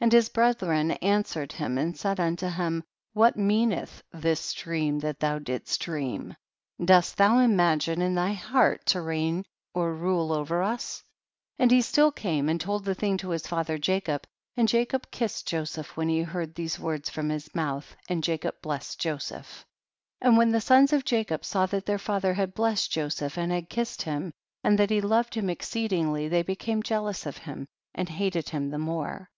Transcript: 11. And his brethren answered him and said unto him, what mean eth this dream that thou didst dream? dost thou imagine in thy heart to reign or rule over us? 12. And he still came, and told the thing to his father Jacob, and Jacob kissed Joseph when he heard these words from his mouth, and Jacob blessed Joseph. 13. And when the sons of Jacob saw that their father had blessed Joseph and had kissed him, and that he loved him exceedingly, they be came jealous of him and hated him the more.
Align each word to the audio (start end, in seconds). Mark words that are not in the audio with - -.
11. 0.00 0.04
And 0.04 0.12
his 0.12 0.28
brethren 0.28 0.90
answered 0.90 1.52
him 1.52 1.78
and 1.78 1.96
said 1.96 2.18
unto 2.18 2.48
him, 2.48 2.82
what 3.12 3.36
mean 3.36 3.70
eth 3.72 4.02
this 4.12 4.52
dream 4.52 4.98
that 4.98 5.20
thou 5.20 5.38
didst 5.38 5.80
dream? 5.80 6.34
dost 6.84 7.16
thou 7.16 7.38
imagine 7.38 8.02
in 8.02 8.16
thy 8.16 8.32
heart 8.32 8.84
to 8.86 9.00
reign 9.00 9.44
or 9.72 9.94
rule 9.94 10.32
over 10.32 10.60
us? 10.60 11.04
12. 11.58 11.62
And 11.62 11.70
he 11.70 11.82
still 11.82 12.10
came, 12.10 12.48
and 12.48 12.60
told 12.60 12.84
the 12.84 12.96
thing 12.96 13.16
to 13.18 13.30
his 13.30 13.46
father 13.46 13.78
Jacob, 13.78 14.26
and 14.56 14.66
Jacob 14.66 15.08
kissed 15.12 15.46
Joseph 15.46 15.96
when 15.96 16.08
he 16.08 16.22
heard 16.22 16.56
these 16.56 16.80
words 16.80 17.08
from 17.08 17.28
his 17.28 17.54
mouth, 17.54 17.94
and 18.08 18.24
Jacob 18.24 18.56
blessed 18.62 18.98
Joseph. 19.00 19.64
13. 20.20 20.28
And 20.30 20.36
when 20.36 20.50
the 20.50 20.60
sons 20.60 20.92
of 20.92 21.04
Jacob 21.04 21.44
saw 21.44 21.66
that 21.66 21.86
their 21.86 21.96
father 22.00 22.34
had 22.34 22.54
blessed 22.54 22.90
Joseph 22.90 23.38
and 23.38 23.52
had 23.52 23.68
kissed 23.70 24.02
him, 24.02 24.32
and 24.64 24.76
that 24.80 24.90
he 24.90 25.00
loved 25.00 25.36
him 25.36 25.48
exceedingly, 25.48 26.26
they 26.26 26.42
be 26.42 26.56
came 26.56 26.82
jealous 26.82 27.24
of 27.24 27.36
him 27.36 27.68
and 27.94 28.08
hated 28.08 28.48
him 28.48 28.70
the 28.70 28.76
more. 28.78 29.30